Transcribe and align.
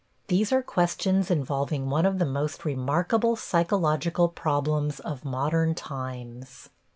These 0.29 0.51
are 0.51 0.63
questions 0.63 1.29
involving 1.29 1.87
one 1.91 2.07
of 2.07 2.17
the 2.17 2.25
most 2.25 2.65
remarkable 2.65 3.35
psychological 3.35 4.29
problems 4.29 4.99
of 4.99 5.23
modern 5.23 5.75
times. 5.75 6.69